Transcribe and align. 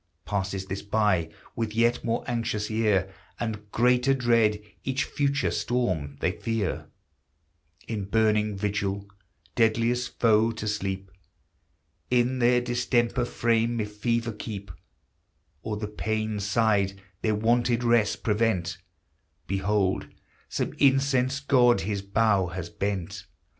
Passes 0.25 0.65
this 0.65 0.81
by, 0.81 1.29
with 1.55 1.75
yet 1.75 2.03
more 2.03 2.23
anxious 2.25 2.71
ear 2.71 3.13
And 3.39 3.69
greater 3.71 4.15
dread, 4.15 4.59
each 4.83 5.03
future 5.03 5.51
storm 5.51 6.17
they 6.21 6.31
fear; 6.31 6.89
In 7.87 8.05
burning 8.05 8.57
vigil, 8.57 9.05
deadliest 9.53 10.19
foe 10.19 10.53
to 10.53 10.67
sleep, 10.67 11.11
In 12.09 12.39
their 12.39 12.61
distempered 12.61 13.27
frame 13.27 13.79
if 13.79 13.95
fever 13.95 14.31
keep, 14.31 14.71
Or 15.61 15.77
the 15.77 15.87
pained 15.87 16.41
side 16.41 16.99
their 17.21 17.35
wonted 17.35 17.83
rest 17.83 18.23
prevent, 18.23 18.79
Behold 19.45 20.07
some 20.49 20.73
incensed 20.79 21.47
god 21.47 21.81
his 21.81 22.01
bow 22.01 22.47
has 22.47 22.71
bent 22.71 23.27